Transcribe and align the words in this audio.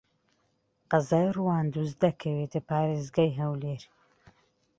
قەزای 0.91 1.27
ڕەواندز 1.37 1.89
دەکەوێتە 2.03 2.59
پارێزگای 2.69 3.35
هەولێر. 3.39 3.81